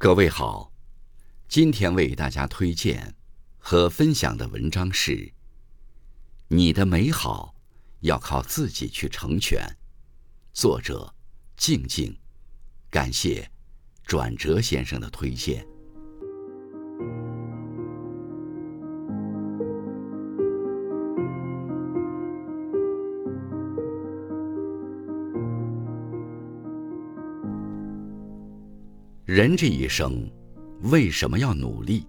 [0.00, 0.72] 各位好，
[1.48, 3.16] 今天为大家推荐
[3.58, 5.10] 和分享的文章是
[6.46, 7.56] 《你的美好
[8.02, 9.60] 要靠自己去成全》，
[10.52, 11.12] 作者
[11.56, 12.16] 静静，
[12.88, 13.50] 感谢
[14.04, 15.66] 转折先生的推荐。
[29.28, 30.26] 人这一生，
[30.84, 32.06] 为什么要努力？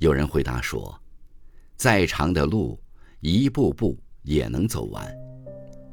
[0.00, 0.94] 有人回答说
[1.78, 2.78] ：“再长的路，
[3.20, 5.02] 一步步也能走完；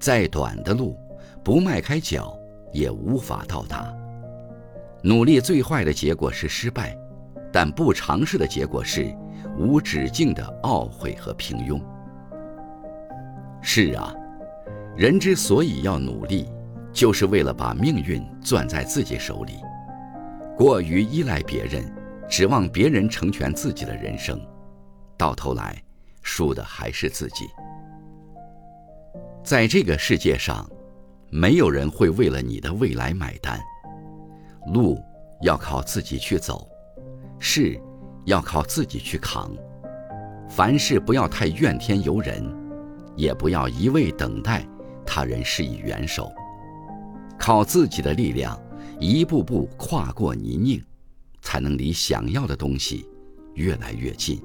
[0.02, 0.98] 再短的路，
[1.46, 2.38] 不迈开脚
[2.74, 3.90] 也无法到达。
[5.02, 6.94] 努力最坏的结果是失败，
[7.50, 9.16] 但不尝试的结果是
[9.58, 11.82] 无止境的懊悔和平庸。”
[13.64, 14.14] 是啊，
[14.98, 16.50] 人之所以要努力，
[16.92, 19.54] 就是为了把命运攥在自己手里。
[20.56, 21.84] 过于依赖别人，
[22.30, 24.40] 指望别人成全自己的人生，
[25.18, 25.82] 到头来
[26.22, 27.46] 输的还是自己。
[29.44, 30.70] 在这个世界上，
[31.32, 33.60] 没有人会为了你的未来买单。
[34.74, 35.02] 路
[35.42, 36.68] 要靠自己去走，
[37.40, 37.78] 事
[38.26, 39.52] 要靠自己去扛。
[40.48, 42.46] 凡事不要太怨天尤人，
[43.16, 44.64] 也不要一味等待
[45.04, 46.32] 他人施以援手，
[47.40, 48.58] 靠自己的力量。
[49.00, 50.82] 一步步跨过泥泞，
[51.42, 53.06] 才能离想要的东西
[53.56, 54.42] 越来越近。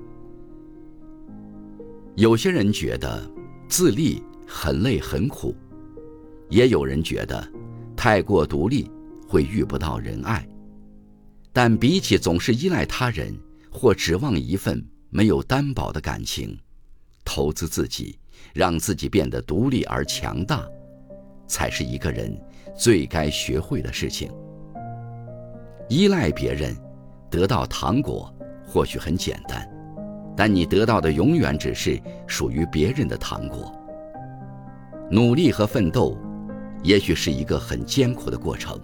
[2.17, 3.31] 有些人觉得
[3.69, 5.55] 自立很累很苦，
[6.49, 7.49] 也有人觉得
[7.97, 8.91] 太过独立
[9.29, 10.47] 会遇不到人爱。
[11.53, 13.37] 但比起总是依赖他人
[13.71, 16.59] 或指望一份没有担保的感情，
[17.25, 18.19] 投资自己，
[18.53, 20.67] 让自己变得独立而强大。
[21.49, 22.33] 才是一个人
[22.77, 24.31] 最该学会的事情。
[25.89, 26.77] 依赖别人，
[27.29, 28.33] 得到糖果
[28.65, 29.67] 或许很简单，
[30.37, 33.73] 但你得到的永远只是属于别人的糖果。
[35.11, 36.17] 努力和奋斗，
[36.83, 38.79] 也许是一个很艰苦的过程，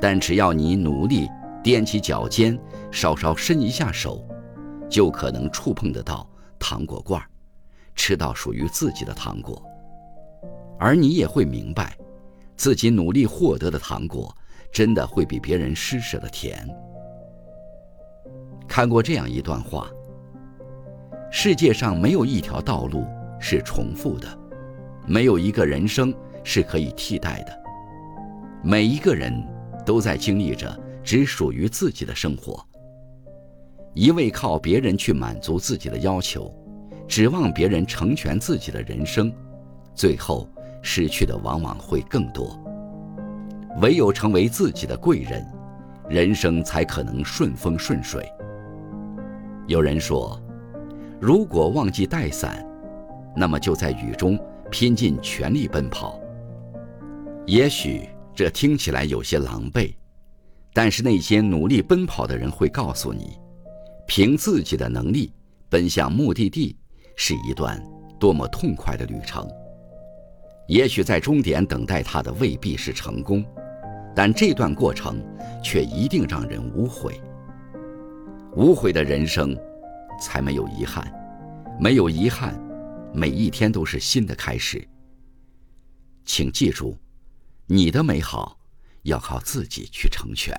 [0.00, 1.26] 但只要你努力
[1.64, 2.58] 踮起脚尖，
[2.90, 4.22] 稍稍伸一下手，
[4.90, 7.22] 就可能触碰得到糖果罐，
[7.94, 9.62] 吃到属于自己的糖果。
[10.82, 11.96] 而你也会明白，
[12.56, 14.36] 自己努力获得的糖果，
[14.72, 16.68] 真的会比别人施舍的甜。
[18.66, 19.88] 看过这样一段话：
[21.30, 23.06] 世界上没有一条道路
[23.38, 24.26] 是重复的，
[25.06, 27.56] 没有一个人生是可以替代的。
[28.60, 29.32] 每一个人
[29.86, 32.60] 都在经历着只属于自己的生活。
[33.94, 36.52] 一味靠别人去满足自己的要求，
[37.06, 39.32] 指望别人成全自己的人生，
[39.94, 40.48] 最后。
[40.82, 42.58] 失去的往往会更多。
[43.80, 45.46] 唯有成为自己的贵人，
[46.08, 48.30] 人生才可能顺风顺水。
[49.66, 50.38] 有人说，
[51.18, 52.66] 如果忘记带伞，
[53.34, 54.38] 那么就在雨中
[54.70, 56.20] 拼尽全力奔跑。
[57.46, 59.94] 也许这听起来有些狼狈，
[60.74, 63.38] 但是那些努力奔跑的人会告诉你，
[64.06, 65.32] 凭自己的能力
[65.70, 66.76] 奔向目的地，
[67.16, 67.82] 是一段
[68.18, 69.48] 多么痛快的旅程。
[70.68, 73.44] 也许在终点等待他的未必是成功，
[74.14, 75.22] 但这段过程
[75.62, 77.20] 却一定让人无悔。
[78.54, 79.56] 无悔的人生，
[80.20, 81.04] 才没有遗憾；
[81.80, 82.58] 没有遗憾，
[83.12, 84.86] 每一天都是新的开始。
[86.24, 86.96] 请记住，
[87.66, 88.58] 你的美好
[89.02, 90.56] 要靠自己去成全。